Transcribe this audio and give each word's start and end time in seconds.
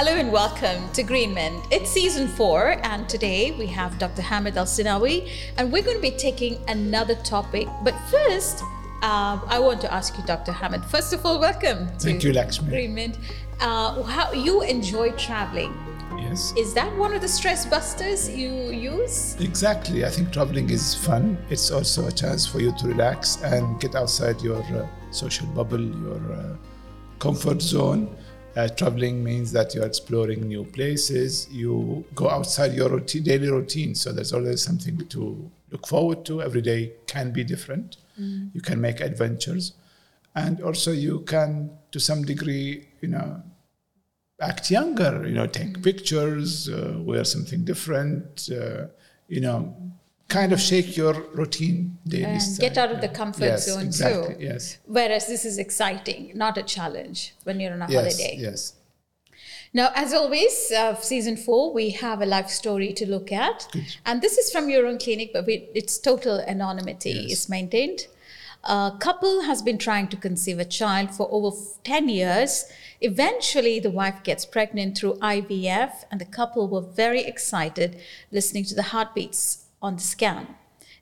Hello 0.00 0.12
and 0.12 0.30
welcome 0.30 0.88
to 0.92 1.02
GreenMent. 1.02 1.72
It's 1.72 1.90
season 1.90 2.28
four, 2.28 2.76
and 2.84 3.08
today 3.08 3.50
we 3.58 3.66
have 3.66 3.98
Dr. 3.98 4.22
Hamed 4.22 4.56
Al 4.56 4.64
Sinawi, 4.64 5.28
and 5.56 5.72
we're 5.72 5.82
going 5.82 5.96
to 5.96 6.00
be 6.00 6.12
taking 6.12 6.56
another 6.68 7.16
topic. 7.16 7.66
But 7.82 7.96
first, 8.08 8.62
uh, 9.02 9.40
I 9.48 9.58
want 9.58 9.80
to 9.80 9.92
ask 9.92 10.16
you, 10.16 10.22
Dr. 10.24 10.52
Hamed. 10.52 10.84
First 10.84 11.12
of 11.12 11.26
all, 11.26 11.40
welcome. 11.40 11.88
Thank 11.98 12.22
you, 12.22 12.32
Lakshmi. 12.32 12.68
Green. 12.68 13.12
Uh, 13.58 14.00
how 14.04 14.30
you 14.32 14.62
enjoy 14.62 15.10
traveling? 15.16 15.74
Yes. 16.16 16.54
Is 16.56 16.72
that 16.74 16.96
one 16.96 17.12
of 17.12 17.20
the 17.20 17.26
stress 17.26 17.66
busters 17.66 18.30
you 18.30 18.70
use? 18.70 19.34
Exactly. 19.40 20.04
I 20.04 20.10
think 20.10 20.32
traveling 20.32 20.70
is 20.70 20.94
fun. 20.94 21.36
It's 21.50 21.72
also 21.72 22.06
a 22.06 22.12
chance 22.12 22.46
for 22.46 22.60
you 22.60 22.72
to 22.78 22.86
relax 22.86 23.42
and 23.42 23.80
get 23.80 23.96
outside 23.96 24.40
your 24.42 24.62
uh, 24.62 24.86
social 25.10 25.48
bubble, 25.48 25.80
your 25.80 26.22
uh, 26.34 26.56
comfort 27.18 27.60
zone. 27.60 28.16
Uh, 28.58 28.66
traveling 28.66 29.22
means 29.22 29.52
that 29.52 29.72
you're 29.72 29.86
exploring 29.86 30.48
new 30.48 30.64
places. 30.64 31.46
You 31.48 32.04
go 32.16 32.28
outside 32.28 32.72
your 32.72 32.88
routine, 32.88 33.22
daily 33.22 33.48
routine. 33.48 33.94
So 33.94 34.10
there's 34.10 34.32
always 34.32 34.60
something 34.60 35.06
to 35.06 35.48
look 35.70 35.86
forward 35.86 36.24
to. 36.24 36.42
Every 36.42 36.60
day 36.60 36.94
can 37.06 37.30
be 37.30 37.44
different. 37.44 37.98
Mm. 38.20 38.50
You 38.52 38.60
can 38.60 38.80
make 38.80 39.00
adventures. 39.00 39.74
And 40.34 40.60
also, 40.60 40.90
you 40.90 41.20
can, 41.20 41.70
to 41.92 42.00
some 42.00 42.24
degree, 42.24 42.88
you 43.00 43.06
know, 43.06 43.40
act 44.40 44.72
younger, 44.72 45.24
you 45.24 45.34
know, 45.34 45.46
take 45.46 45.78
mm. 45.78 45.84
pictures, 45.84 46.68
uh, 46.68 46.96
wear 46.98 47.22
something 47.22 47.64
different, 47.64 48.48
uh, 48.50 48.86
you 49.28 49.40
know, 49.40 49.72
kind 50.28 50.52
of 50.52 50.60
shake 50.60 50.96
your 50.96 51.14
routine 51.32 51.98
daily 52.06 52.24
and 52.24 52.42
style. 52.42 52.68
get 52.68 52.78
out 52.78 52.90
of 52.92 53.00
the 53.00 53.08
comfort 53.08 53.44
yes, 53.44 53.66
zone 53.66 53.84
exactly, 53.86 54.34
too. 54.34 54.40
Yes. 54.40 54.78
Whereas 54.86 55.26
this 55.26 55.44
is 55.44 55.58
exciting, 55.58 56.32
not 56.34 56.58
a 56.58 56.62
challenge 56.62 57.34
when 57.44 57.58
you're 57.60 57.72
on 57.72 57.82
a 57.82 57.88
Yes. 57.90 58.16
holiday. 58.18 58.36
Yes. 58.38 58.74
Now, 59.72 59.90
as 59.94 60.12
always, 60.14 60.70
uh, 60.72 60.94
season 60.96 61.36
four, 61.36 61.72
we 61.72 61.90
have 61.90 62.20
a 62.22 62.26
life 62.26 62.48
story 62.48 62.92
to 62.94 63.06
look 63.06 63.32
at. 63.32 63.68
Good. 63.72 63.84
And 64.04 64.22
this 64.22 64.36
is 64.38 64.50
from 64.50 64.68
your 64.68 64.86
own 64.86 64.98
clinic, 64.98 65.30
but 65.32 65.46
we, 65.46 65.68
it's 65.74 65.98
total 65.98 66.40
anonymity 66.40 67.10
Yes. 67.10 67.32
is 67.32 67.48
maintained. 67.48 68.06
A 68.64 68.92
couple 68.98 69.42
has 69.42 69.62
been 69.62 69.78
trying 69.78 70.08
to 70.08 70.16
conceive 70.16 70.58
a 70.58 70.64
child 70.64 71.14
for 71.14 71.28
over 71.30 71.56
10 71.84 72.08
years. 72.08 72.64
Eventually, 73.00 73.78
the 73.78 73.90
wife 73.90 74.22
gets 74.24 74.44
pregnant 74.44 74.98
through 74.98 75.14
IVF, 75.20 76.04
and 76.10 76.20
the 76.20 76.24
couple 76.26 76.66
were 76.68 76.80
very 76.80 77.22
excited 77.22 78.00
listening 78.32 78.64
to 78.64 78.74
the 78.74 78.82
heartbeats 78.82 79.64
on 79.82 79.96
the 79.96 80.02
scan. 80.02 80.56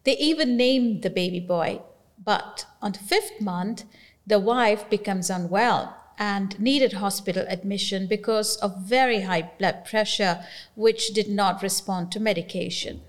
They 0.05 0.17
even 0.19 0.57
named 0.57 1.03
the 1.03 1.11
baby 1.11 1.41
boy. 1.41 1.83
But 2.23 2.67
on 2.81 2.93
the 2.93 2.99
fifth 2.99 3.41
month, 3.41 3.85
the 4.27 4.39
wife 4.39 4.89
becomes 4.91 5.31
unwell 5.31 5.97
and 6.19 6.59
needed 6.59 6.95
hospital 6.95 7.45
admission 7.49 8.07
because 8.07 8.57
of 8.57 8.79
very 8.79 9.23
high 9.23 9.51
blood 9.59 9.85
pressure, 9.85 10.45
which 10.75 11.13
did 11.13 11.29
not 11.29 11.63
respond 11.63 12.11
to 12.13 12.21
medication. 12.21 13.03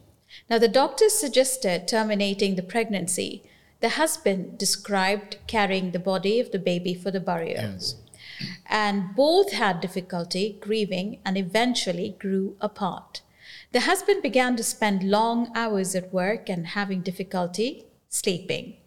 Now, 0.49 0.59
the 0.59 0.67
doctors 0.67 1.13
suggested 1.13 1.87
terminating 1.87 2.55
the 2.55 2.63
pregnancy. 2.63 3.43
The 3.79 3.89
husband 3.89 4.57
described 4.57 5.37
carrying 5.47 5.91
the 5.91 5.99
body 5.99 6.39
of 6.39 6.51
the 6.51 6.59
baby 6.59 6.93
for 6.93 7.11
the 7.11 7.19
burial. 7.19 7.61
Yes. 7.61 7.95
And 8.67 9.15
both 9.15 9.51
had 9.53 9.81
difficulty 9.81 10.57
grieving 10.59 11.19
and 11.25 11.37
eventually 11.37 12.15
grew 12.19 12.55
apart. 12.59 13.21
The 13.71 13.81
husband 13.81 14.23
began 14.23 14.55
to 14.55 14.63
spend 14.63 15.03
long 15.03 15.51
hours 15.55 15.93
at 15.95 16.13
work 16.13 16.49
and 16.49 16.67
having 16.67 17.01
difficulty 17.01 17.85
sleeping. 18.09 18.77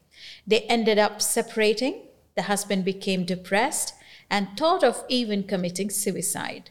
They 0.46 0.62
ended 0.62 0.98
up 0.98 1.20
separating. 1.20 2.02
The 2.34 2.42
husband 2.42 2.84
became 2.84 3.24
depressed 3.24 3.94
and 4.30 4.48
thought 4.56 4.82
of 4.82 5.04
even 5.08 5.44
committing 5.44 5.90
suicide. 5.90 6.70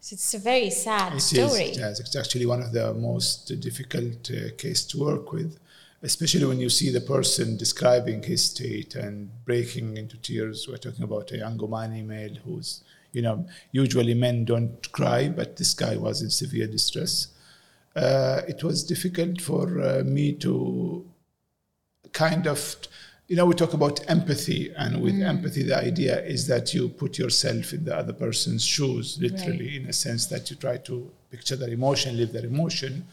So 0.00 0.14
it's 0.14 0.34
a 0.34 0.38
very 0.38 0.70
sad 0.70 1.14
It 1.14 1.20
story. 1.20 1.70
is, 1.70 1.78
yes, 1.78 2.00
it's 2.00 2.16
actually 2.16 2.46
one 2.46 2.62
of 2.62 2.72
the 2.72 2.94
most 2.94 3.46
difficult 3.60 4.30
uh, 4.30 4.54
case 4.56 4.84
to 4.86 4.98
work 4.98 5.32
with, 5.32 5.58
especially 6.02 6.46
when 6.46 6.58
you 6.58 6.70
see 6.70 6.90
the 6.90 7.02
person 7.02 7.56
describing 7.56 8.22
his 8.22 8.44
state 8.44 8.94
and 8.94 9.30
breaking 9.44 9.96
into 9.96 10.16
tears. 10.16 10.66
We're 10.68 10.78
talking 10.78 11.04
about 11.04 11.32
a 11.32 11.38
young 11.38 11.58
Omani 11.58 12.04
male 12.04 12.34
who's, 12.44 12.82
you 13.12 13.22
know, 13.22 13.46
usually 13.72 14.14
men 14.14 14.44
don't 14.44 14.90
cry, 14.92 15.28
but 15.28 15.56
this 15.56 15.74
guy 15.74 15.96
was 15.96 16.22
in 16.22 16.30
severe 16.30 16.66
distress. 16.66 17.28
Uh, 17.96 18.42
it 18.46 18.62
was 18.62 18.84
difficult 18.84 19.40
for 19.40 19.80
uh, 19.82 20.02
me 20.04 20.32
to 20.32 21.04
kind 22.12 22.46
of 22.46 22.76
you 23.28 23.36
know 23.36 23.46
we 23.46 23.54
talk 23.54 23.74
about 23.74 24.00
empathy 24.10 24.72
and 24.76 25.00
with 25.00 25.20
empathy 25.22 25.62
the 25.62 25.76
idea 25.76 26.20
is 26.24 26.48
that 26.48 26.74
you 26.74 26.88
put 26.88 27.16
yourself 27.18 27.72
in 27.72 27.84
the 27.84 27.96
other 27.96 28.12
person's 28.12 28.64
shoes 28.64 29.18
literally 29.20 29.76
in 29.76 29.86
a 29.86 29.92
sense 29.92 30.26
that 30.26 30.50
you 30.50 30.56
try 30.56 30.76
to 30.76 31.08
picture 31.30 31.56
their 31.56 31.68
emotion 31.70 32.16
live 32.16 32.32
their 32.32 32.46
emotion. 32.46 33.06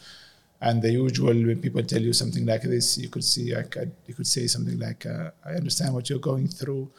And 0.60 0.82
the 0.82 0.92
usual 0.92 1.36
when 1.36 1.62
people 1.62 1.84
tell 1.84 2.02
you 2.02 2.14
something 2.14 2.46
like 2.48 2.64
this 2.64 2.98
you 2.98 3.10
could 3.10 3.24
see 3.24 3.54
like 3.54 3.76
you 4.08 4.16
could 4.16 4.26
say 4.26 4.48
something 4.48 4.80
like 4.80 5.06
uh, 5.06 5.30
i 5.46 5.52
understand 5.52 5.94
what 5.94 6.10
you're 6.10 6.18
going 6.18 6.48
through 6.48 6.90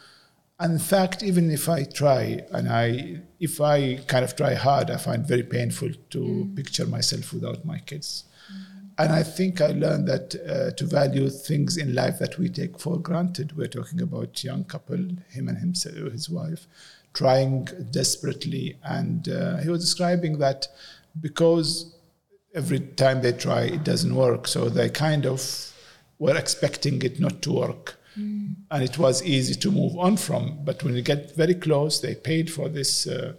and 0.60 0.72
in 0.72 0.78
fact 0.78 1.22
even 1.22 1.50
if 1.50 1.68
i 1.68 1.84
try 1.84 2.40
and 2.52 2.68
i 2.68 3.20
if 3.40 3.60
i 3.60 3.96
kind 4.06 4.24
of 4.24 4.34
try 4.36 4.54
hard 4.54 4.90
i 4.90 4.96
find 4.96 5.26
very 5.26 5.42
painful 5.42 5.90
to 6.10 6.50
picture 6.56 6.86
myself 6.86 7.32
without 7.32 7.64
my 7.64 7.78
kids 7.78 8.24
and 8.98 9.12
I 9.12 9.22
think 9.22 9.60
I 9.60 9.68
learned 9.68 10.08
that 10.08 10.34
uh, 10.34 10.72
to 10.72 10.84
value 10.84 11.30
things 11.30 11.76
in 11.76 11.94
life 11.94 12.18
that 12.18 12.36
we 12.36 12.48
take 12.48 12.80
for 12.80 12.98
granted. 12.98 13.56
We're 13.56 13.68
talking 13.68 14.00
about 14.02 14.42
young 14.42 14.64
couple, 14.64 14.98
him 15.30 15.48
and 15.48 15.56
himself, 15.56 16.12
his 16.12 16.28
wife, 16.28 16.66
trying 17.14 17.68
desperately, 17.92 18.76
and 18.82 19.28
uh, 19.28 19.58
he 19.58 19.68
was 19.68 19.80
describing 19.82 20.38
that 20.38 20.66
because 21.20 21.94
every 22.54 22.80
time 22.80 23.22
they 23.22 23.32
try, 23.32 23.62
it 23.62 23.84
doesn't 23.84 24.14
work. 24.14 24.48
So 24.48 24.68
they 24.68 24.88
kind 24.88 25.26
of 25.26 25.72
were 26.18 26.36
expecting 26.36 27.00
it 27.02 27.20
not 27.20 27.40
to 27.42 27.52
work, 27.52 27.97
and 28.70 28.82
it 28.82 28.98
was 28.98 29.22
easy 29.22 29.54
to 29.54 29.70
move 29.70 29.96
on 29.98 30.16
from. 30.16 30.58
But 30.64 30.82
when 30.84 30.94
you 30.94 31.02
get 31.02 31.34
very 31.36 31.54
close, 31.54 32.00
they 32.00 32.14
paid 32.14 32.50
for 32.50 32.68
this. 32.68 33.06
Uh, 33.06 33.34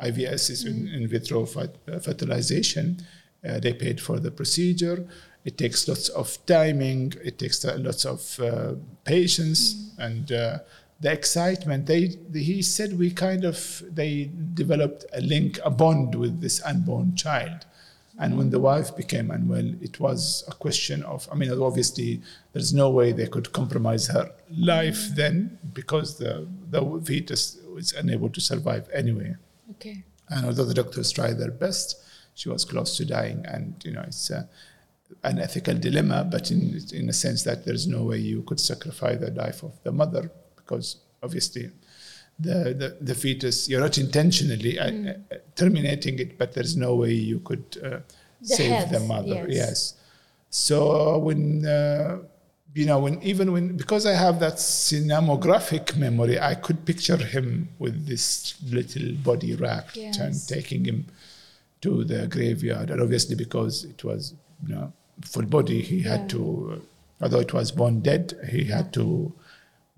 IVF 0.00 0.66
in, 0.66 0.88
in 0.88 1.06
vitro 1.08 1.42
uh, 1.44 1.98
fertilization. 1.98 2.98
Uh, 3.46 3.58
they 3.60 3.72
paid 3.74 4.00
for 4.00 4.18
the 4.18 4.30
procedure. 4.30 5.06
It 5.44 5.58
takes 5.58 5.86
lots 5.88 6.08
of 6.08 6.38
timing. 6.46 7.12
It 7.22 7.38
takes 7.38 7.64
uh, 7.64 7.76
lots 7.78 8.04
of 8.04 8.40
uh, 8.40 8.74
patience 9.04 9.92
and 9.98 10.30
uh, 10.32 10.58
the 11.00 11.12
excitement. 11.12 11.86
They, 11.86 12.16
they- 12.30 12.40
he 12.42 12.62
said 12.62 12.98
we 12.98 13.10
kind 13.10 13.44
of 13.44 13.82
they 13.90 14.30
developed 14.54 15.04
a 15.12 15.20
link, 15.20 15.58
a 15.64 15.70
bond 15.70 16.14
with 16.14 16.40
this 16.40 16.62
unborn 16.64 17.14
child. 17.16 17.66
And 18.20 18.36
when 18.36 18.50
the 18.50 18.60
wife 18.60 18.94
became 18.94 19.30
unwell, 19.30 19.72
it 19.80 19.98
was 19.98 20.44
a 20.46 20.52
question 20.52 21.02
of, 21.04 21.26
I 21.32 21.34
mean, 21.34 21.50
obviously, 21.50 22.20
there's 22.52 22.74
no 22.74 22.90
way 22.90 23.12
they 23.12 23.26
could 23.26 23.50
compromise 23.52 24.08
her 24.08 24.30
life 24.50 25.08
then 25.14 25.58
because 25.72 26.18
the, 26.18 26.46
the 26.68 27.02
fetus 27.02 27.56
was 27.74 27.94
unable 27.94 28.28
to 28.28 28.40
survive 28.40 28.90
anyway. 28.92 29.36
Okay. 29.70 30.04
And 30.28 30.44
although 30.44 30.66
the 30.66 30.74
doctors 30.74 31.10
tried 31.10 31.38
their 31.38 31.50
best, 31.50 31.96
she 32.34 32.50
was 32.50 32.66
close 32.66 32.94
to 32.98 33.06
dying. 33.06 33.42
And, 33.46 33.82
you 33.86 33.92
know, 33.92 34.04
it's 34.06 34.28
a, 34.28 34.46
an 35.24 35.38
ethical 35.38 35.74
dilemma, 35.78 36.28
but 36.30 36.50
in, 36.50 36.78
in 36.92 37.08
a 37.08 37.14
sense 37.14 37.42
that 37.44 37.64
there's 37.64 37.86
no 37.86 38.02
way 38.04 38.18
you 38.18 38.42
could 38.42 38.60
sacrifice 38.60 39.18
the 39.18 39.30
life 39.30 39.62
of 39.62 39.82
the 39.82 39.92
mother 39.92 40.30
because 40.56 40.98
obviously 41.22 41.70
the, 42.40 42.74
the, 42.74 42.96
the 43.00 43.14
fetus, 43.14 43.68
you're 43.68 43.80
not 43.80 43.98
intentionally 43.98 44.78
uh, 44.78 44.86
uh, 44.90 45.14
terminating 45.56 46.18
it, 46.18 46.38
but 46.38 46.52
there's 46.54 46.76
no 46.76 46.94
way 46.96 47.12
you 47.12 47.40
could 47.40 47.64
uh, 47.84 47.98
save 48.42 48.90
the 48.90 49.00
mother. 49.00 49.46
yes. 49.48 49.56
yes. 49.56 49.94
So 50.48 51.18
when 51.18 51.64
uh, 51.66 52.18
you 52.74 52.86
know 52.86 52.98
when 52.98 53.22
even 53.22 53.52
when 53.52 53.76
because 53.76 54.04
I 54.06 54.14
have 54.14 54.40
that 54.40 54.54
cinematographic 54.54 55.96
memory, 55.96 56.40
I 56.40 56.54
could 56.54 56.84
picture 56.84 57.16
him 57.16 57.68
with 57.78 58.06
this 58.06 58.54
little 58.68 59.12
body 59.22 59.54
wrapped 59.54 59.96
and 59.96 60.34
taking 60.48 60.84
him 60.84 61.06
to 61.82 62.04
the 62.04 62.26
graveyard, 62.26 62.90
and 62.90 63.00
obviously 63.00 63.36
because 63.36 63.84
it 63.84 64.02
was 64.02 64.34
you 64.66 64.74
know 64.74 64.92
full 65.22 65.46
body, 65.46 65.82
he 65.82 65.98
Yeah. 65.98 66.12
had 66.18 66.30
to 66.30 66.82
although 67.20 67.40
it 67.40 67.52
was 67.52 67.70
born 67.70 68.00
dead, 68.00 68.32
he 68.50 68.64
had 68.64 68.92
to 68.94 69.32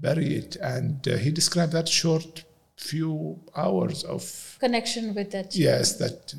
bury 0.03 0.35
it, 0.35 0.57
and 0.57 1.07
uh, 1.09 1.17
he 1.17 1.31
described 1.31 1.73
that 1.73 1.89
short 1.89 2.45
few 2.77 3.39
hours 3.57 4.03
of 4.05 4.57
Connection 4.61 5.15
with 5.15 5.31
that. 5.31 5.55
yes 5.57 5.87
that 6.03 6.35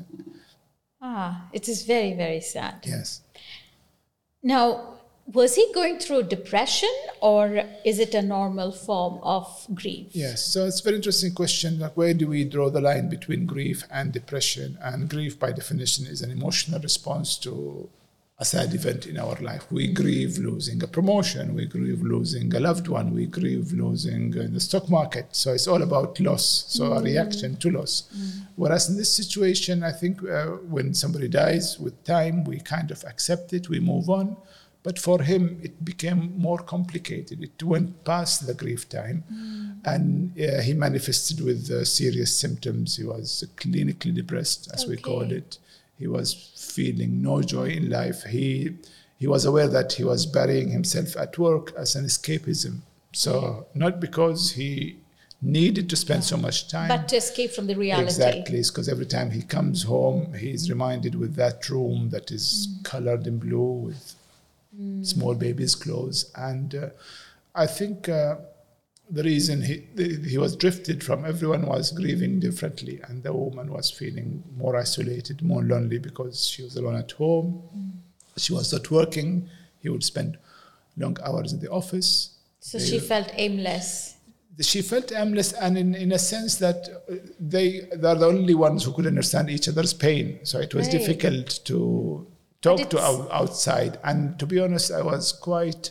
Ah, 1.00 1.48
it 1.52 1.68
is 1.68 1.84
very, 1.84 2.12
very 2.14 2.40
sad. 2.40 2.74
yes 2.86 3.20
Now, 4.42 4.98
was 5.26 5.54
he 5.54 5.64
going 5.72 5.98
through 5.98 6.24
depression 6.24 6.94
or 7.22 7.62
is 7.84 7.98
it 7.98 8.14
a 8.14 8.20
normal 8.20 8.72
form 8.72 9.20
of 9.22 9.66
grief? 9.74 10.08
Yes, 10.12 10.44
so 10.44 10.66
it's 10.66 10.80
a 10.80 10.84
very 10.84 10.96
interesting 10.96 11.32
question. 11.34 11.78
Like, 11.78 11.96
where 11.96 12.12
do 12.12 12.26
we 12.28 12.44
draw 12.44 12.68
the 12.70 12.82
line 12.82 13.08
between 13.08 13.46
grief 13.46 13.84
and 13.90 14.12
depression? 14.12 14.76
And 14.82 15.08
grief, 15.08 15.38
by 15.38 15.52
definition, 15.52 16.06
is 16.06 16.20
an 16.20 16.30
emotional 16.30 16.78
response 16.80 17.38
to 17.38 17.88
a 18.44 18.46
sad 18.46 18.74
event 18.74 19.06
in 19.06 19.16
our 19.18 19.36
life. 19.50 19.64
We 19.70 19.84
grieve 20.00 20.36
losing 20.36 20.82
a 20.82 20.86
promotion, 20.86 21.54
we 21.54 21.64
grieve 21.66 22.02
losing 22.02 22.54
a 22.54 22.60
loved 22.60 22.88
one, 22.88 23.14
we 23.14 23.24
grieve 23.26 23.72
losing 23.72 24.24
uh, 24.38 24.48
the 24.54 24.60
stock 24.60 24.90
market. 24.90 25.26
So 25.32 25.52
it's 25.56 25.66
all 25.66 25.82
about 25.82 26.20
loss, 26.20 26.46
so 26.68 26.82
mm. 26.84 26.98
a 26.98 27.02
reaction 27.02 27.56
to 27.62 27.70
loss. 27.70 27.94
Mm. 28.02 28.46
Whereas 28.56 28.90
in 28.90 28.96
this 28.98 29.12
situation, 29.22 29.82
I 29.82 29.92
think 29.92 30.22
uh, 30.22 30.46
when 30.74 30.92
somebody 30.92 31.28
dies 31.28 31.80
with 31.80 31.94
time, 32.04 32.44
we 32.44 32.60
kind 32.60 32.90
of 32.90 33.02
accept 33.04 33.54
it, 33.54 33.70
we 33.70 33.80
move 33.80 34.10
on. 34.10 34.36
But 34.82 34.98
for 34.98 35.22
him, 35.22 35.58
it 35.62 35.82
became 35.82 36.34
more 36.36 36.58
complicated. 36.58 37.42
It 37.42 37.62
went 37.62 38.04
past 38.04 38.46
the 38.46 38.52
grief 38.52 38.82
time, 38.90 39.24
mm. 39.32 39.92
and 39.92 40.06
uh, 40.38 40.60
he 40.60 40.74
manifested 40.74 41.40
with 41.40 41.70
uh, 41.70 41.86
serious 41.86 42.36
symptoms. 42.36 42.98
He 42.98 43.04
was 43.04 43.26
clinically 43.56 44.14
depressed, 44.14 44.70
as 44.74 44.82
okay. 44.82 44.90
we 44.90 44.96
called 44.98 45.32
it. 45.32 45.56
He 45.98 46.06
was 46.06 46.34
feeling 46.74 47.22
no 47.22 47.42
joy 47.42 47.68
in 47.70 47.90
life. 47.90 48.24
He 48.24 48.76
he 49.16 49.26
was 49.26 49.44
aware 49.44 49.68
that 49.68 49.92
he 49.94 50.04
was 50.04 50.26
burying 50.26 50.70
himself 50.70 51.16
at 51.16 51.38
work 51.38 51.72
as 51.76 51.94
an 51.94 52.04
escapism. 52.04 52.80
So 53.12 53.66
not 53.74 54.00
because 54.00 54.52
he 54.52 54.98
needed 55.40 55.88
to 55.90 55.96
spend 55.96 56.24
so 56.24 56.36
much 56.36 56.68
time, 56.68 56.88
but 56.88 57.08
to 57.08 57.16
escape 57.16 57.52
from 57.52 57.66
the 57.66 57.74
reality. 57.74 58.06
Exactly, 58.06 58.62
because 58.62 58.88
every 58.88 59.06
time 59.06 59.30
he 59.30 59.42
comes 59.42 59.82
home, 59.84 60.34
he's 60.34 60.70
reminded 60.70 61.14
with 61.14 61.36
that 61.36 61.68
room 61.68 62.10
that 62.10 62.30
is 62.30 62.68
mm. 62.68 62.84
colored 62.84 63.26
in 63.26 63.38
blue 63.38 63.72
with 63.86 64.14
mm. 64.78 65.04
small 65.06 65.34
baby's 65.34 65.74
clothes. 65.74 66.30
And 66.34 66.74
uh, 66.74 66.88
I 67.54 67.66
think 67.66 68.08
uh, 68.08 68.36
the 69.10 69.22
reason 69.22 69.62
he, 69.62 69.86
he 70.26 70.38
was 70.38 70.56
drifted 70.56 71.04
from 71.04 71.24
everyone 71.24 71.66
was 71.66 71.92
grieving 71.92 72.40
differently. 72.40 73.00
And 73.08 73.22
the 73.22 73.32
woman 73.32 73.72
was 73.72 73.90
feeling 73.90 74.42
more 74.56 74.76
isolated, 74.76 75.42
more 75.42 75.62
lonely 75.62 75.98
because 75.98 76.46
she 76.46 76.62
was 76.62 76.76
alone 76.76 76.96
at 76.96 77.12
home. 77.12 77.62
Mm. 77.76 77.90
She 78.38 78.52
was 78.52 78.72
not 78.72 78.90
working. 78.90 79.48
He 79.80 79.88
would 79.88 80.04
spend 80.04 80.38
long 80.96 81.16
hours 81.24 81.52
in 81.52 81.60
the 81.60 81.70
office. 81.70 82.38
So 82.60 82.78
they, 82.78 82.84
she 82.84 82.98
felt 82.98 83.30
aimless 83.34 84.12
she 84.60 84.82
felt 84.82 85.10
aimless 85.10 85.52
and 85.52 85.76
in, 85.76 85.96
in 85.96 86.12
a 86.12 86.18
sense 86.18 86.58
that 86.58 86.86
they 87.40 87.88
they're 87.96 88.14
the 88.14 88.24
only 88.24 88.54
ones 88.54 88.84
who 88.84 88.92
could 88.92 89.04
understand 89.04 89.50
each 89.50 89.68
other's 89.68 89.92
pain 89.92 90.38
so 90.44 90.60
it 90.60 90.72
was 90.72 90.86
right. 90.86 90.92
difficult 90.96 91.58
to 91.64 92.24
talk 92.64 92.88
to 92.88 92.98
outside. 93.32 93.98
And 94.02 94.38
to 94.38 94.46
be 94.46 94.58
honest, 94.58 94.90
I 94.90 95.02
was 95.02 95.32
quite, 95.32 95.90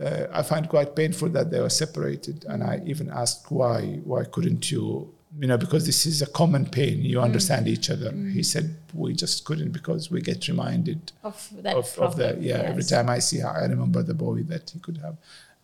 uh, 0.00 0.26
I 0.32 0.42
find 0.42 0.68
quite 0.68 0.94
painful 0.94 1.28
that 1.30 1.50
they 1.50 1.60
were 1.60 1.70
separated. 1.70 2.44
And 2.48 2.62
I 2.62 2.80
even 2.86 3.10
asked 3.10 3.50
why, 3.50 4.00
why 4.04 4.24
couldn't 4.24 4.70
you, 4.70 5.12
you 5.38 5.46
know, 5.46 5.58
because 5.58 5.86
this 5.86 6.06
is 6.06 6.22
a 6.22 6.26
common 6.26 6.66
pain. 6.66 7.02
You 7.02 7.20
understand 7.20 7.66
mm. 7.66 7.70
each 7.70 7.90
other. 7.90 8.12
Mm. 8.12 8.32
He 8.32 8.42
said 8.42 8.76
we 8.94 9.12
just 9.12 9.44
couldn't 9.44 9.72
because 9.72 10.10
we 10.10 10.20
get 10.20 10.46
reminded 10.48 11.12
of 11.22 11.48
that 11.62 11.76
of, 11.76 11.98
of 11.98 12.16
the 12.16 12.36
yeah. 12.40 12.58
Yes. 12.58 12.70
Every 12.70 12.82
time 12.84 13.10
I 13.10 13.18
see 13.18 13.38
her, 13.38 13.48
I 13.48 13.64
remember 13.66 14.02
the 14.02 14.14
boy 14.14 14.42
that 14.44 14.70
he 14.70 14.78
could 14.78 14.98
have, 14.98 15.16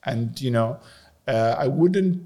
and 0.04 0.38
you 0.40 0.50
know, 0.50 0.78
uh, 1.26 1.56
I 1.58 1.66
wouldn't. 1.68 2.22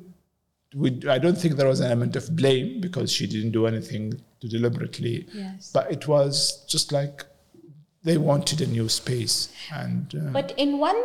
We, 0.74 1.00
I 1.08 1.18
don't 1.18 1.38
think 1.38 1.56
there 1.56 1.68
was 1.68 1.80
an 1.80 1.86
element 1.86 2.16
of 2.16 2.34
blame 2.36 2.80
because 2.80 3.10
she 3.10 3.26
didn't 3.26 3.52
do 3.52 3.66
anything 3.66 4.20
to 4.40 4.48
deliberately. 4.48 5.26
Yes. 5.32 5.70
But 5.72 5.90
it 5.90 6.08
was 6.08 6.64
just 6.66 6.92
like 6.92 7.24
they 8.02 8.18
wanted 8.18 8.60
a 8.60 8.66
new 8.66 8.88
space. 8.88 9.48
And 9.72 10.12
uh, 10.14 10.30
but 10.32 10.52
in 10.56 10.78
one 10.78 11.00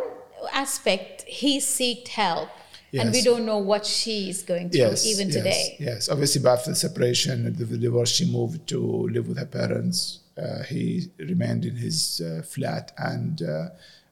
aspect, 0.52 1.24
he 1.24 1.60
sought 1.60 2.08
help. 2.10 2.50
Yes. 2.92 3.06
And 3.06 3.12
we 3.12 3.24
don't 3.24 3.46
know 3.46 3.58
what 3.58 3.88
she 3.88 4.30
is 4.30 4.44
going 4.44 4.70
through 4.70 4.82
yes, 4.82 5.06
even 5.08 5.28
yes, 5.28 5.36
today. 5.36 5.78
Yes, 5.80 6.10
obviously, 6.10 6.48
after 6.48 6.70
the 6.70 6.76
separation, 6.76 7.52
the 7.56 7.78
divorce, 7.78 8.12
she 8.12 8.32
moved 8.32 8.68
to 8.68 8.80
live 8.80 9.28
with 9.28 9.40
her 9.40 9.48
parents. 9.48 10.20
Uh, 10.38 10.62
he 10.64 11.08
remained 11.18 11.66
in 11.66 11.76
his 11.76 12.22
uh, 12.22 12.44
flat, 12.44 12.92
and 13.00 13.42
uh, 13.42 13.70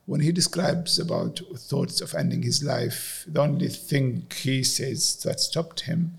when 0.07 0.21
he 0.21 0.31
describes 0.31 0.97
about 0.97 1.39
thoughts 1.55 2.01
of 2.01 2.15
ending 2.15 2.41
his 2.41 2.63
life, 2.63 3.23
the 3.27 3.39
only 3.39 3.67
thing 3.67 4.25
he 4.35 4.63
says 4.63 5.15
that 5.23 5.39
stopped 5.39 5.81
him 5.81 6.15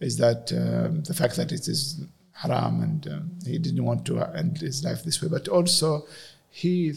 is 0.00 0.16
that 0.18 0.52
um, 0.52 1.02
the 1.02 1.14
fact 1.14 1.36
that 1.36 1.50
it 1.50 1.66
is 1.66 2.00
haram 2.32 2.80
and 2.80 3.06
um, 3.08 3.30
he 3.44 3.58
didn't 3.58 3.84
want 3.84 4.04
to 4.04 4.20
end 4.36 4.58
his 4.58 4.84
life 4.84 5.02
this 5.02 5.20
way. 5.22 5.28
But 5.28 5.48
also, 5.48 6.06
he 6.50 6.92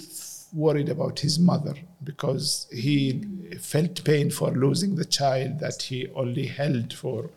worried 0.53 0.89
about 0.89 1.19
his 1.19 1.37
mother 1.39 1.75
because 2.03 2.67
he 2.71 3.23
felt 3.59 4.03
pain 4.03 4.29
for 4.29 4.51
losing 4.51 4.95
the 4.95 5.05
child 5.05 5.59
that 5.59 5.81
he 5.83 6.07
only 6.15 6.47
held 6.47 6.93
for 6.93 7.29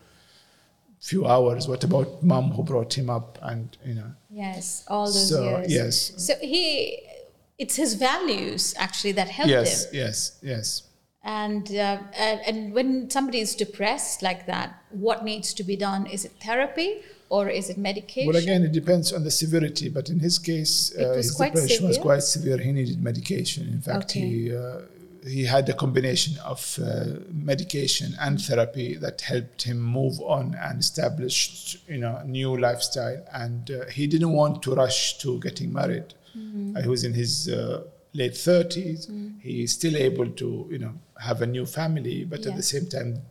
few 0.99 1.25
hours. 1.25 1.67
What 1.67 1.83
about 1.83 2.23
mom 2.23 2.51
who 2.51 2.63
brought 2.63 2.93
him 2.97 3.09
up 3.09 3.37
and 3.41 3.75
you 3.85 3.95
know? 3.95 4.11
Yes 4.29 4.83
all 4.87 5.05
those 5.05 5.29
so, 5.29 5.43
years. 5.43 5.71
yes. 5.71 6.13
So 6.17 6.33
he 6.41 6.99
it's 7.57 7.75
his 7.75 7.95
values 7.95 8.73
actually 8.77 9.11
that 9.13 9.29
helped 9.29 9.49
yes, 9.49 9.85
him. 9.85 9.95
yes 9.95 10.39
yes 10.41 10.83
and, 11.23 11.69
uh, 11.71 11.99
and 12.17 12.41
and 12.47 12.73
when 12.73 13.09
somebody 13.09 13.39
is 13.39 13.55
depressed 13.55 14.23
like 14.23 14.47
that 14.47 14.81
what 14.89 15.23
needs 15.23 15.53
to 15.53 15.63
be 15.63 15.75
done 15.75 16.07
is 16.07 16.25
it 16.25 16.31
therapy 16.41 17.01
or 17.31 17.47
is 17.47 17.69
it 17.69 17.77
medication? 17.77 18.27
Well, 18.27 18.43
again, 18.43 18.61
it 18.63 18.73
depends 18.73 19.13
on 19.13 19.23
the 19.23 19.31
severity. 19.31 19.87
But 19.87 20.09
in 20.09 20.19
his 20.19 20.37
case, 20.37 20.93
uh, 20.97 21.13
his 21.13 21.33
depression 21.33 21.69
severe? 21.69 21.87
was 21.87 21.97
quite 21.97 22.23
severe. 22.23 22.57
He 22.57 22.73
needed 22.73 23.01
medication. 23.01 23.69
In 23.69 23.79
fact, 23.79 24.11
okay. 24.11 24.19
he 24.19 24.55
uh, 24.55 24.81
he 25.25 25.45
had 25.45 25.69
a 25.69 25.73
combination 25.73 26.37
of 26.43 26.77
uh, 26.83 27.05
medication 27.31 28.15
and 28.19 28.41
therapy 28.41 28.95
that 28.95 29.21
helped 29.21 29.61
him 29.63 29.79
move 29.79 30.19
on 30.19 30.55
and 30.59 30.79
establish, 30.79 31.77
you 31.87 31.99
know, 31.99 32.17
a 32.17 32.25
new 32.25 32.57
lifestyle. 32.57 33.23
And 33.31 33.71
uh, 33.71 33.85
he 33.85 34.07
didn't 34.07 34.33
want 34.33 34.61
to 34.63 34.75
rush 34.75 35.17
to 35.19 35.39
getting 35.39 35.71
married. 35.71 36.13
Mm-hmm. 36.37 36.81
he 36.81 36.87
was 36.87 37.03
in 37.03 37.13
his 37.13 37.49
uh, 37.49 37.83
late 38.13 38.33
30s. 38.33 39.09
Mm-hmm. 39.09 39.39
He's 39.39 39.73
still 39.73 39.95
able 39.95 40.29
to, 40.29 40.67
you 40.69 40.79
know, 40.79 40.93
have 41.19 41.41
a 41.41 41.47
new 41.47 41.65
family, 41.65 42.25
but 42.25 42.45
at 42.45 42.55
the 42.55 42.63
same 42.63 42.87
time, 42.87 43.21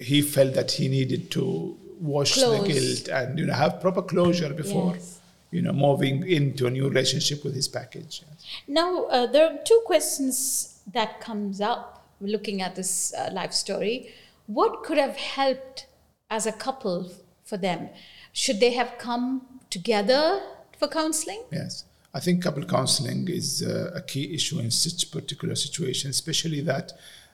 he 0.00 0.22
felt 0.22 0.54
that 0.54 0.70
he 0.72 0.88
needed 0.88 1.30
to 1.32 1.76
wash 2.00 2.34
Close. 2.34 2.62
the 2.62 2.72
guilt 2.72 3.08
and 3.08 3.38
you 3.38 3.46
know 3.46 3.52
have 3.52 3.80
proper 3.80 4.02
closure 4.02 4.52
before 4.54 4.94
yes. 4.94 5.20
you 5.50 5.60
know 5.60 5.72
moving 5.72 6.26
into 6.26 6.66
a 6.66 6.70
new 6.70 6.88
relationship 6.88 7.44
with 7.44 7.54
his 7.54 7.68
package. 7.68 8.22
Now 8.66 9.04
uh, 9.04 9.26
there 9.26 9.46
are 9.46 9.58
two 9.64 9.82
questions 9.84 10.80
that 10.92 11.20
comes 11.20 11.60
up 11.60 12.06
looking 12.20 12.62
at 12.62 12.74
this 12.74 13.12
uh, 13.14 13.30
life 13.32 13.52
story. 13.52 14.14
What 14.46 14.82
could 14.82 14.98
have 14.98 15.16
helped 15.16 15.86
as 16.30 16.46
a 16.46 16.52
couple 16.52 17.12
for 17.44 17.56
them? 17.56 17.90
Should 18.32 18.60
they 18.60 18.72
have 18.72 18.96
come 18.98 19.60
together 19.68 20.40
for 20.78 20.88
counseling? 20.88 21.42
Yes. 21.52 21.84
I 22.12 22.20
think 22.20 22.42
couple 22.42 22.64
counseling 22.64 23.28
is 23.28 23.62
uh, 23.62 23.92
a 23.94 24.02
key 24.02 24.34
issue 24.34 24.58
in 24.58 24.70
such 24.70 25.10
particular 25.12 25.54
situation, 25.54 26.10
especially 26.10 26.60
that 26.62 26.92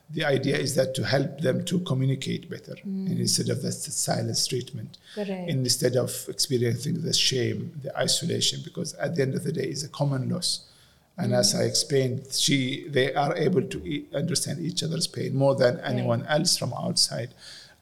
the 0.09 0.23
idea 0.23 0.57
is 0.57 0.75
that 0.75 0.95
to 0.95 1.03
help 1.03 1.41
them 1.41 1.65
to 1.65 1.79
communicate 1.79 2.49
better 2.49 2.75
mm. 2.87 3.19
instead 3.19 3.49
of 3.49 3.61
the 3.61 3.71
silence 3.71 4.47
treatment 4.47 4.97
Correct. 5.13 5.49
instead 5.49 5.95
of 5.95 6.11
experiencing 6.29 7.01
the 7.01 7.13
shame 7.13 7.73
the 7.83 7.97
isolation 7.97 8.61
because 8.63 8.93
at 8.95 9.15
the 9.15 9.21
end 9.21 9.35
of 9.35 9.43
the 9.43 9.51
day 9.51 9.63
it's 9.63 9.83
a 9.83 9.89
common 9.89 10.29
loss 10.29 10.69
and 11.17 11.33
mm. 11.33 11.37
as 11.37 11.55
i 11.55 11.63
explained 11.63 12.25
she 12.31 12.87
they 12.87 13.13
are 13.13 13.35
able 13.35 13.61
to 13.61 13.85
e- 13.85 14.05
understand 14.13 14.59
each 14.61 14.81
other's 14.81 15.07
pain 15.07 15.35
more 15.35 15.55
than 15.55 15.79
anyone 15.81 16.21
right. 16.21 16.39
else 16.39 16.57
from 16.57 16.73
outside 16.73 17.33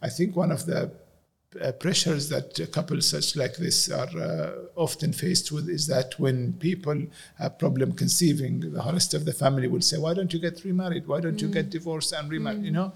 i 0.01 0.09
think 0.09 0.35
one 0.35 0.51
of 0.51 0.65
the 0.65 0.89
uh, 1.61 1.71
pressures 1.73 2.29
that 2.29 2.71
couples 2.71 3.07
such 3.07 3.35
like 3.35 3.55
this 3.57 3.89
are 3.89 4.09
uh, 4.17 4.51
often 4.75 5.13
faced 5.13 5.51
with 5.51 5.69
is 5.69 5.87
that 5.87 6.19
when 6.19 6.53
people 6.53 6.99
have 7.37 7.57
problem 7.59 7.93
conceiving, 7.93 8.59
the 8.59 8.83
rest 8.91 9.13
of 9.13 9.25
the 9.25 9.33
family 9.33 9.67
will 9.67 9.81
say, 9.81 9.97
"Why 9.97 10.13
don't 10.13 10.31
you 10.33 10.39
get 10.39 10.63
remarried? 10.63 11.07
Why 11.07 11.19
don't 11.21 11.37
mm. 11.37 11.41
you 11.41 11.47
get 11.49 11.69
divorced 11.69 12.13
and 12.13 12.29
remarried?" 12.29 12.61
Mm. 12.61 12.65
You 12.65 12.71
know, 12.71 12.93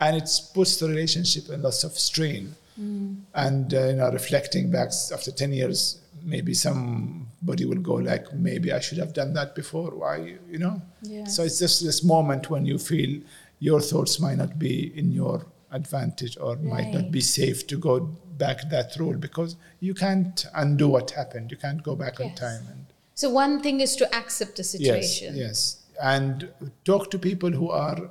and 0.00 0.16
it 0.16 0.28
puts 0.54 0.76
the 0.78 0.88
relationship 0.88 1.48
in 1.50 1.62
lots 1.62 1.84
of 1.84 1.92
strain. 1.92 2.54
Mm. 2.80 3.20
And 3.34 3.74
uh, 3.74 3.86
you 3.88 3.96
know, 3.96 4.10
reflecting 4.10 4.70
back 4.70 4.90
after 5.12 5.30
ten 5.30 5.52
years, 5.52 6.00
maybe 6.22 6.54
somebody 6.54 7.64
will 7.64 7.82
go 7.82 7.94
like, 7.94 8.32
"Maybe 8.32 8.72
I 8.72 8.80
should 8.80 8.98
have 8.98 9.12
done 9.12 9.34
that 9.34 9.54
before." 9.54 9.90
Why, 9.90 10.34
you 10.50 10.58
know? 10.58 10.80
So 11.26 11.42
it's 11.42 11.58
just 11.58 11.84
this 11.84 12.02
moment 12.04 12.50
when 12.50 12.64
you 12.66 12.78
feel 12.78 13.20
your 13.60 13.80
thoughts 13.80 14.20
might 14.20 14.38
not 14.38 14.58
be 14.58 14.96
in 14.96 15.10
your 15.10 15.44
advantage 15.72 16.36
or 16.40 16.56
right. 16.56 16.64
might 16.64 16.94
not 16.94 17.10
be 17.10 17.20
safe 17.20 17.66
to 17.66 17.76
go 17.76 18.00
back 18.00 18.68
that 18.70 18.96
rule 18.98 19.16
because 19.16 19.56
you 19.80 19.94
can't 19.94 20.46
undo 20.54 20.88
what 20.88 21.10
happened. 21.10 21.50
You 21.50 21.56
can't 21.56 21.82
go 21.82 21.96
back 21.96 22.18
yes. 22.18 22.28
on 22.28 22.34
time. 22.34 22.66
And 22.70 22.86
so 23.14 23.30
one 23.30 23.60
thing 23.60 23.80
is 23.80 23.96
to 23.96 24.14
accept 24.14 24.56
the 24.56 24.64
situation. 24.64 25.36
Yes, 25.36 25.36
yes, 25.36 25.82
and 26.02 26.50
talk 26.84 27.10
to 27.10 27.18
people 27.18 27.50
who 27.50 27.70
are 27.70 28.10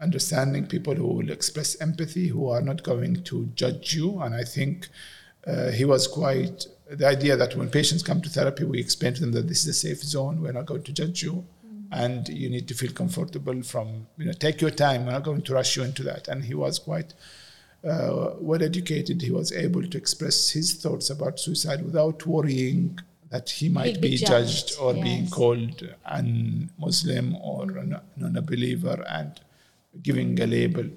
understanding, 0.00 0.66
people 0.66 0.94
who 0.94 1.06
will 1.06 1.30
express 1.30 1.80
empathy, 1.80 2.28
who 2.28 2.48
are 2.48 2.60
not 2.60 2.82
going 2.82 3.22
to 3.24 3.46
judge 3.54 3.94
you. 3.94 4.20
And 4.20 4.34
I 4.34 4.44
think 4.44 4.88
uh, 5.46 5.70
he 5.70 5.84
was 5.84 6.06
quite 6.06 6.66
the 6.88 7.06
idea 7.06 7.36
that 7.36 7.56
when 7.56 7.70
patients 7.70 8.02
come 8.02 8.20
to 8.22 8.28
therapy, 8.28 8.64
we 8.64 8.78
explain 8.78 9.14
to 9.14 9.20
them 9.20 9.32
that 9.32 9.48
this 9.48 9.62
is 9.62 9.68
a 9.68 9.72
safe 9.72 10.02
zone. 10.02 10.40
We're 10.40 10.52
not 10.52 10.66
going 10.66 10.84
to 10.84 10.92
judge 10.92 11.22
you 11.22 11.44
and 11.92 12.28
you 12.28 12.48
need 12.48 12.66
to 12.68 12.74
feel 12.74 12.92
comfortable 12.92 13.62
from 13.62 14.06
you 14.18 14.26
know 14.26 14.32
take 14.32 14.60
your 14.60 14.70
time 14.70 15.06
we're 15.06 15.12
not 15.12 15.22
going 15.22 15.42
to 15.42 15.54
rush 15.54 15.76
you 15.76 15.82
into 15.82 16.02
that 16.02 16.28
and 16.28 16.44
he 16.44 16.54
was 16.54 16.78
quite 16.78 17.14
uh, 17.88 18.30
well 18.40 18.62
educated 18.62 19.22
he 19.22 19.30
was 19.30 19.52
able 19.52 19.86
to 19.86 19.96
express 19.96 20.50
his 20.50 20.74
thoughts 20.74 21.10
about 21.10 21.38
suicide 21.38 21.84
without 21.84 22.26
worrying 22.26 22.98
that 23.30 23.50
he 23.50 23.68
might 23.68 24.00
be 24.00 24.10
be, 24.10 24.16
judged, 24.16 24.68
judged, 24.68 24.80
or 24.80 24.94
being 24.94 25.28
called 25.28 25.88
un-Muslim 26.04 27.36
or 27.36 27.62
a 27.70 28.02
non 28.16 28.44
believer 28.44 29.04
and 29.08 29.40
giving 30.02 30.40
a 30.40 30.46
label. 30.46 30.88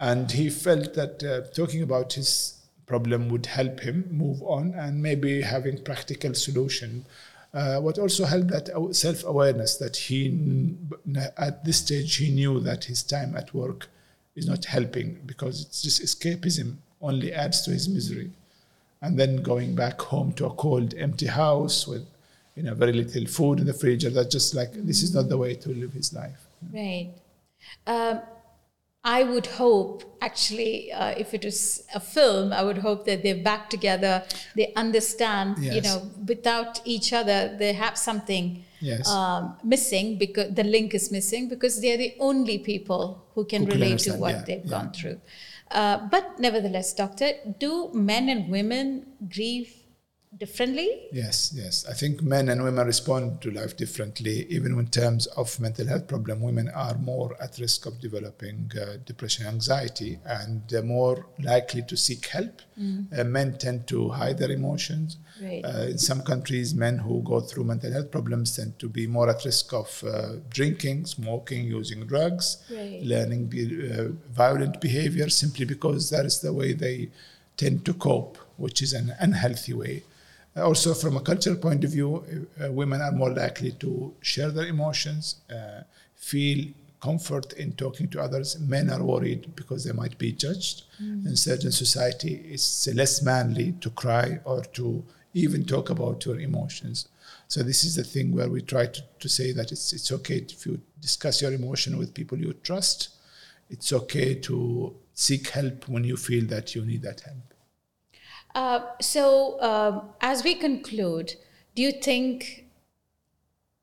And 0.00 0.30
he 0.30 0.50
felt 0.50 0.94
that 0.94 1.22
uh, 1.22 1.52
talking 1.54 1.82
about 1.82 2.14
his 2.14 2.60
problem 2.86 3.28
would 3.28 3.46
help 3.46 3.80
him 3.80 4.06
move 4.10 4.42
on 4.42 4.74
and 4.74 5.02
maybe 5.02 5.42
having 5.42 5.82
practical 5.82 6.34
solution. 6.34 7.06
Uh, 7.54 7.80
what 7.80 7.98
also 7.98 8.24
helped 8.24 8.48
that 8.48 8.68
self 8.90 9.22
awareness 9.24 9.76
that 9.76 9.96
he, 9.96 10.76
at 11.36 11.64
this 11.64 11.78
stage, 11.78 12.16
he 12.16 12.30
knew 12.30 12.58
that 12.58 12.84
his 12.84 13.04
time 13.04 13.36
at 13.36 13.54
work 13.54 13.88
is 14.34 14.48
not 14.48 14.64
helping 14.64 15.20
because 15.24 15.62
it's 15.62 15.80
just 15.80 16.02
escapism 16.02 16.74
only 17.00 17.32
adds 17.32 17.62
to 17.62 17.70
his 17.70 17.88
misery. 17.88 18.32
And 19.02 19.16
then 19.16 19.36
going 19.36 19.76
back 19.76 20.00
home 20.00 20.32
to 20.32 20.46
a 20.46 20.50
cold, 20.50 20.94
empty 20.94 21.26
house 21.26 21.86
with 21.86 22.04
you 22.56 22.64
know 22.64 22.74
very 22.74 22.92
little 22.92 23.26
food 23.26 23.60
in 23.60 23.66
the 23.66 23.74
fridge, 23.74 24.04
that's 24.04 24.32
just 24.32 24.54
like 24.54 24.72
this 24.72 25.04
is 25.04 25.14
not 25.14 25.28
the 25.28 25.38
way 25.38 25.54
to 25.54 25.68
live 25.68 25.92
his 25.92 26.12
life. 26.12 26.46
Right. 26.72 27.12
Um, 27.86 28.20
I 29.04 29.22
would 29.22 29.46
hope, 29.46 30.02
actually, 30.22 30.90
uh, 30.90 31.10
if 31.18 31.34
it 31.34 31.44
was 31.44 31.86
a 31.94 32.00
film, 32.00 32.52
I 32.54 32.62
would 32.62 32.78
hope 32.78 33.04
that 33.04 33.22
they're 33.22 33.42
back 33.42 33.68
together. 33.68 34.24
They 34.56 34.72
understand, 34.74 35.58
you 35.58 35.82
know, 35.82 36.10
without 36.26 36.80
each 36.86 37.12
other, 37.12 37.54
they 37.58 37.72
have 37.74 37.98
something 37.98 38.64
Yes. 38.80 39.08
um, 39.08 39.56
missing 39.64 40.18
because 40.18 40.52
the 40.54 40.64
link 40.64 40.94
is 40.94 41.10
missing 41.10 41.48
because 41.48 41.80
they're 41.80 41.96
the 41.96 42.14
only 42.18 42.58
people 42.58 43.24
who 43.34 43.44
can 43.46 43.62
Who 43.62 43.70
can 43.70 43.80
relate 43.80 43.98
to 44.00 44.12
what 44.14 44.32
yeah, 44.34 44.42
they've 44.46 44.64
yeah. 44.64 44.70
gone 44.70 44.92
through. 44.92 45.20
Uh, 45.70 46.06
but 46.10 46.38
nevertheless, 46.38 46.92
doctor, 46.92 47.30
do 47.58 47.90
men 47.94 48.28
and 48.28 48.50
women 48.50 49.06
grieve 49.34 49.72
differently? 50.38 51.08
Yes, 51.12 51.52
yes. 51.54 51.86
I 51.88 51.94
think 51.94 52.22
men 52.22 52.48
and 52.48 52.62
women 52.62 52.86
respond 52.86 53.40
to 53.42 53.50
life 53.50 53.76
differently. 53.76 54.46
Even 54.50 54.78
in 54.78 54.86
terms 54.88 55.26
of 55.28 55.58
mental 55.60 55.86
health 55.86 56.06
problem, 56.08 56.40
women 56.40 56.68
are 56.74 56.96
more 56.98 57.36
at 57.40 57.58
risk 57.58 57.86
of 57.86 58.00
developing 58.00 58.70
uh, 58.80 58.96
depression, 59.04 59.46
anxiety, 59.46 60.18
and 60.24 60.62
more 60.84 61.26
likely 61.42 61.82
to 61.82 61.96
seek 61.96 62.26
help. 62.26 62.62
Uh, 63.16 63.22
men 63.24 63.56
tend 63.58 63.86
to 63.86 64.08
hide 64.08 64.38
their 64.38 64.50
emotions. 64.50 65.16
Right. 65.40 65.64
Uh, 65.64 65.82
in 65.90 65.98
some 65.98 66.22
countries, 66.22 66.74
men 66.74 66.98
who 66.98 67.22
go 67.22 67.40
through 67.40 67.64
mental 67.64 67.92
health 67.92 68.10
problems 68.10 68.56
tend 68.56 68.78
to 68.80 68.88
be 68.88 69.06
more 69.06 69.28
at 69.30 69.44
risk 69.44 69.72
of 69.72 70.02
uh, 70.04 70.32
drinking, 70.50 71.06
smoking, 71.06 71.66
using 71.66 72.06
drugs, 72.06 72.58
Right. 72.70 73.00
learning 73.02 73.46
be, 73.46 73.90
uh, 73.92 74.08
violent 74.32 74.80
behavior 74.80 75.28
simply 75.28 75.64
because 75.64 76.10
that 76.10 76.24
is 76.26 76.40
the 76.40 76.52
way 76.52 76.72
they 76.72 77.10
tend 77.56 77.84
to 77.84 77.94
cope, 77.94 78.36
which 78.56 78.82
is 78.82 78.92
an 78.92 79.14
unhealthy 79.20 79.72
way. 79.72 80.02
Also, 80.56 80.94
from 80.94 81.16
a 81.16 81.20
cultural 81.20 81.56
point 81.56 81.82
of 81.82 81.90
view, 81.90 82.24
uh, 82.62 82.70
women 82.70 83.00
are 83.00 83.12
more 83.12 83.30
likely 83.30 83.72
to 83.72 84.14
share 84.20 84.50
their 84.50 84.66
emotions, 84.66 85.36
uh, 85.52 85.82
feel 86.14 86.66
comfort 87.00 87.52
in 87.54 87.72
talking 87.72 88.08
to 88.08 88.20
others. 88.20 88.58
Men 88.60 88.88
are 88.88 89.02
worried 89.02 89.54
because 89.56 89.84
they 89.84 89.92
might 89.92 90.16
be 90.16 90.32
judged. 90.32 90.84
In 91.26 91.36
certain 91.36 91.72
society, 91.72 92.40
it's 92.48 92.86
less 92.94 93.20
manly 93.22 93.72
to 93.80 93.90
cry 93.90 94.40
or 94.44 94.62
to 94.78 95.04
even 95.34 95.64
talk 95.64 95.90
about 95.90 96.24
your 96.24 96.38
emotions. 96.40 97.08
So 97.48 97.62
this 97.62 97.84
is 97.84 97.96
the 97.96 98.04
thing 98.04 98.32
where 98.32 98.48
we 98.48 98.62
try 98.62 98.86
to, 98.86 99.02
to 99.20 99.28
say 99.28 99.52
that 99.52 99.72
it's 99.72 99.92
it's 99.92 100.10
okay 100.12 100.36
if 100.36 100.64
you 100.66 100.80
discuss 101.00 101.42
your 101.42 101.52
emotion 101.52 101.98
with 101.98 102.14
people 102.14 102.38
you 102.38 102.52
trust. 102.62 103.10
It's 103.68 103.92
okay 103.92 104.34
to 104.36 104.94
seek 105.14 105.48
help 105.48 105.88
when 105.88 106.04
you 106.04 106.16
feel 106.16 106.46
that 106.46 106.74
you 106.74 106.84
need 106.84 107.02
that 107.02 107.20
help. 107.20 107.53
Uh, 108.54 108.80
so, 109.00 109.60
um, 109.60 110.10
as 110.20 110.44
we 110.44 110.54
conclude, 110.54 111.34
do 111.74 111.82
you 111.82 111.90
think 111.90 112.66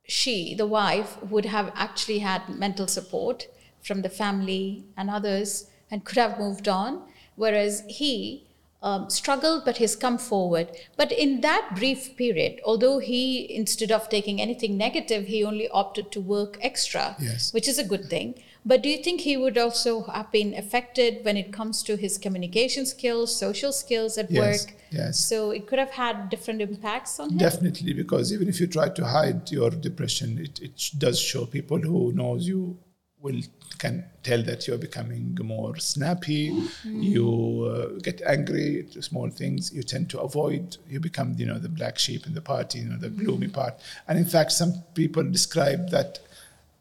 she, 0.08 0.56
the 0.56 0.66
wife, 0.66 1.22
would 1.24 1.46
have 1.46 1.72
actually 1.75 2.20
had 2.20 2.48
mental 2.48 2.88
support 2.88 3.48
from 3.84 4.01
the 4.01 4.10
family 4.10 4.86
and 4.96 5.10
others 5.10 5.70
and 5.90 6.06
could 6.06 6.18
have 6.18 6.40
moved 6.40 6.68
on? 6.68 7.04
Whereas 7.36 7.84
he 7.88 8.48
um, 8.82 9.10
struggled, 9.10 9.64
but 9.64 9.78
he's 9.78 9.96
come 9.96 10.18
forward. 10.18 10.70
But 10.98 11.12
in 11.12 11.42
that 11.42 11.76
brief 11.76 12.16
period, 12.18 12.62
although 12.66 13.00
he, 13.00 13.54
instead 13.54 13.92
of 13.92 14.10
taking 14.10 14.42
anything 14.42 14.78
negative, 14.78 15.28
he 15.28 15.44
only 15.44 15.70
opted 15.70 16.12
to 16.14 16.22
work 16.22 16.58
extra, 16.62 17.16
Yes. 17.20 17.54
which 17.54 17.68
is 17.68 17.78
a 17.78 17.84
good 17.84 18.10
thing. 18.10 18.36
But 18.66 18.84
do 18.84 18.90
you 18.90 18.98
think 19.04 19.22
he 19.22 19.38
would 19.38 19.58
also 19.58 20.04
have 20.04 20.32
been 20.32 20.54
affected 20.54 21.26
when 21.26 21.36
it 21.36 21.52
comes 21.52 21.82
to 21.84 21.96
his 21.96 22.18
communication 22.20 22.86
skills, 22.86 23.36
social 23.36 23.72
skills 23.72 24.18
at 24.18 24.30
Yes, 24.32 24.42
work? 24.66 24.76
yes. 24.92 25.20
So 25.20 25.50
it 25.52 25.68
could 25.68 25.80
have 25.80 25.92
had 25.92 26.30
different 26.30 26.62
impacts 26.62 27.20
on 27.20 27.32
him. 27.32 27.38
Definitely, 27.38 27.94
because 27.94 28.32
even 28.34 28.48
if 28.48 28.60
you 28.60 28.68
try 28.68 28.90
to 28.90 29.06
hide 29.06 29.52
your 29.52 29.72
depression, 29.72 30.38
it, 30.40 30.60
it 30.62 30.90
does 30.98 31.20
show 31.20 31.46
people 31.46 31.80
who 31.80 32.12
knows 32.14 32.48
you 32.48 32.78
will 33.22 33.42
can 33.82 34.06
tell 34.22 34.44
that 34.44 34.68
you're 34.68 34.78
becoming 34.78 35.36
more 35.42 35.75
snappy. 35.78 36.56
You 36.86 37.96
uh, 37.96 38.00
get 38.00 38.22
angry 38.22 38.86
to 38.92 39.01
small 39.01 39.30
things. 39.30 39.74
You 39.74 39.82
tend 39.82 40.10
to 40.12 40.20
avoid. 40.20 40.78
You 40.88 41.00
become, 41.00 41.34
you 41.38 41.48
know, 41.48 41.58
the 41.58 41.70
black 41.70 41.98
sheep 41.98 42.28
in 42.28 42.36
the 42.36 42.42
party. 42.42 42.80
You 42.80 42.90
know, 42.90 42.98
the 42.98 43.10
gloomy 43.10 43.48
part. 43.48 43.74
And 44.08 44.20
in 44.20 44.25
fact, 44.25 44.51
some 44.51 44.84
people 44.94 45.24
describe 45.24 45.90
that 45.90 46.20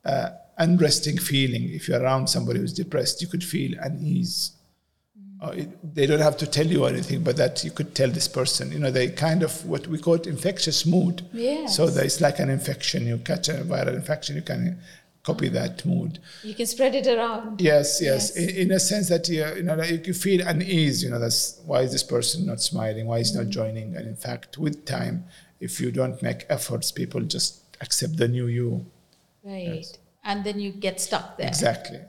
uh, 0.05 0.31
unresting 0.59 1.19
feeling. 1.19 1.71
If 1.71 1.89
you're 1.89 2.03
around 2.03 2.29
somebody 2.29 2.61
who's 2.61 2.75
depressed, 2.75 3.23
you 3.23 3.29
could 3.29 3.45
feel 3.45 3.79
unease. 3.81 4.53
Uh, 5.43 5.53
it, 5.57 5.95
they 5.95 6.05
don't 6.05 6.21
have 6.21 6.37
to 6.37 6.47
tell 6.47 6.67
you 6.67 6.85
anything, 6.85 7.23
but 7.23 7.39
that 7.39 7.65
you 7.65 7.71
could 7.71 7.95
tell 7.95 8.11
this 8.11 8.29
person. 8.29 8.71
You 8.71 8.79
know, 8.79 8.91
they 8.91 9.09
kind 9.09 9.43
of 9.43 9.65
what 9.65 9.87
we 9.87 9.99
call 9.99 10.15
it 10.15 10.27
infectious 10.27 10.85
mood. 10.85 11.25
Yes. 11.33 11.77
So 11.77 11.89
that 11.89 12.05
it's 12.05 12.21
like 12.21 12.41
an 12.41 12.51
infection. 12.51 13.07
You 13.07 13.17
catch 13.17 13.49
a 13.49 13.55
viral 13.55 13.95
infection, 13.95 14.37
you 14.37 14.43
can 14.43 14.79
copy 15.31 15.49
that 15.49 15.85
mood. 15.85 16.19
You 16.43 16.55
can 16.55 16.67
spread 16.67 16.95
it 16.95 17.07
around. 17.07 17.61
Yes, 17.61 18.01
yes. 18.03 18.33
Yes. 18.35 18.37
In, 18.37 18.49
in 18.63 18.71
a 18.73 18.81
sense 18.81 19.09
that 19.09 19.29
you, 19.29 19.47
you 19.57 19.63
know, 19.63 19.75
like 19.75 20.07
you 20.07 20.15
feel 20.15 20.47
unease. 20.47 21.03
You 21.03 21.11
know, 21.11 21.19
that's 21.19 21.61
why 21.65 21.83
is 21.83 21.93
this 21.93 22.03
person 22.03 22.47
not 22.47 22.61
smiling? 22.61 23.07
Why 23.07 23.19
is 23.19 23.31
he 23.31 23.37
not 23.37 23.43
mm-hmm. 23.45 23.51
joining? 23.51 23.97
And 23.97 24.07
in 24.07 24.17
fact, 24.17 24.59
with 24.59 24.85
time, 24.85 25.25
if 25.61 25.81
you 25.81 25.91
don't 25.91 26.21
make 26.23 26.47
efforts, 26.49 26.91
people 26.91 27.21
just 27.23 27.63
accept 27.81 28.17
the 28.17 28.29
new 28.29 28.47
you. 28.47 28.87
Right. 29.45 29.87
And 30.25 30.45
then 30.45 30.61
you 30.61 30.71
get 30.71 31.01
stuck 31.01 31.39
there. 31.39 31.49
Exactly. 31.49 32.01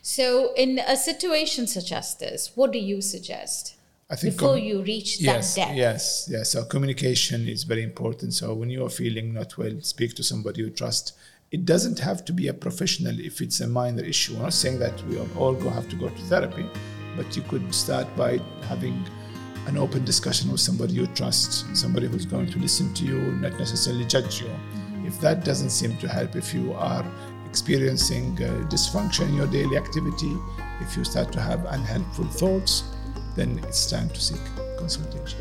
So, 0.00 0.54
in 0.54 0.78
a 0.78 0.96
situation 0.96 1.66
such 1.66 1.90
as 1.90 2.14
this, 2.14 2.52
what 2.54 2.72
do 2.72 2.78
you 2.78 3.02
suggest 3.02 3.76
I 4.08 4.14
think 4.14 4.34
before 4.34 4.54
com- 4.54 4.62
you 4.64 4.82
reach 4.82 5.20
yes, 5.20 5.54
that 5.54 5.66
depth? 5.66 5.76
Yes, 5.76 6.28
yes. 6.30 6.52
So 6.52 6.64
communication 6.64 7.48
is 7.48 7.64
very 7.64 7.82
important. 7.82 8.34
So 8.34 8.54
when 8.54 8.70
you 8.70 8.84
are 8.84 8.88
feeling 8.88 9.34
not 9.34 9.58
well, 9.58 9.80
speak 9.80 10.14
to 10.14 10.22
somebody 10.22 10.60
you 10.60 10.70
trust. 10.70 11.16
It 11.56 11.64
doesn't 11.64 11.98
have 12.00 12.22
to 12.26 12.34
be 12.34 12.48
a 12.48 12.52
professional 12.52 13.18
if 13.18 13.40
it's 13.40 13.60
a 13.62 13.66
minor 13.66 14.04
issue. 14.04 14.34
I'm 14.36 14.42
not 14.42 14.52
saying 14.52 14.78
that 14.80 15.02
we 15.08 15.16
all- 15.16 15.38
all 15.38 15.54
go 15.54 15.70
have 15.70 15.88
to 15.88 15.96
go 15.96 16.10
to 16.10 16.22
therapy, 16.24 16.66
but 17.16 17.34
you 17.34 17.40
could 17.50 17.74
start 17.74 18.06
by 18.14 18.42
having 18.68 19.02
an 19.66 19.78
open 19.78 20.04
discussion 20.04 20.52
with 20.52 20.60
somebody 20.60 20.92
you 20.92 21.06
trust, 21.06 21.64
somebody 21.74 22.08
who's 22.08 22.26
going 22.26 22.50
to 22.50 22.58
listen 22.58 22.92
to 22.92 23.06
you, 23.06 23.18
not 23.40 23.58
necessarily 23.58 24.04
judge 24.04 24.42
you. 24.42 24.50
If 25.06 25.18
that 25.22 25.46
doesn't 25.46 25.70
seem 25.70 25.96
to 25.96 26.06
help, 26.06 26.36
if 26.36 26.52
you 26.52 26.74
are 26.74 27.06
experiencing 27.48 28.36
uh, 28.42 28.48
dysfunction 28.68 29.26
in 29.30 29.36
your 29.36 29.46
daily 29.46 29.78
activity, 29.78 30.36
if 30.82 30.94
you 30.94 31.04
start 31.04 31.32
to 31.32 31.40
have 31.40 31.64
unhelpful 31.64 32.26
thoughts, 32.26 32.82
then 33.34 33.58
it's 33.66 33.90
time 33.90 34.10
to 34.10 34.20
seek 34.20 34.42
consultation. 34.78 35.40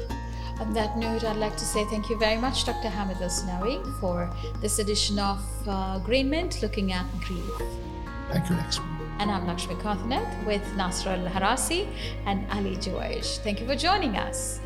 On 0.59 0.71
that 0.73 0.97
note, 0.97 1.25
I'd 1.25 1.35
like 1.35 1.57
to 1.57 1.65
say 1.65 1.83
thank 1.85 2.09
you 2.09 2.17
very 2.17 2.37
much, 2.37 2.65
Dr. 2.65 2.87
Hamed 2.87 3.17
Asnawi, 3.17 3.83
for 3.99 4.29
this 4.61 4.79
edition 4.79 5.19
of 5.19 5.39
uh, 5.67 5.99
GreenMent 5.99 6.61
looking 6.61 6.93
at 6.93 7.05
grief. 7.19 7.43
Thank 8.31 8.49
you, 8.49 8.55
Lakshmi. 8.55 8.85
And 9.19 9.29
I'm 9.29 9.45
Lakshmi 9.47 9.75
Kathanath 9.75 10.45
with 10.45 10.63
Nasra 10.77 11.17
Al 11.17 11.27
Harasi 11.27 11.87
and 12.25 12.49
Ali 12.51 12.77
Jawaish. 12.77 13.39
Thank 13.39 13.59
you 13.59 13.67
for 13.67 13.75
joining 13.75 14.15
us. 14.15 14.61